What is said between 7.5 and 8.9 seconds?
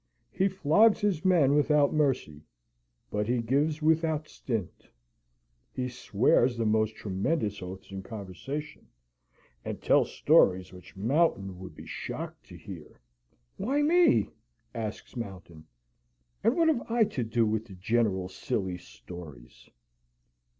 oaths in conversation,